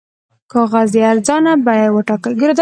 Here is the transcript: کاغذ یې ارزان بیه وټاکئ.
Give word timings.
کاغذ 0.51 0.91
یې 0.97 1.03
ارزان 1.11 1.45
بیه 1.65 1.87
وټاکئ. 1.93 2.33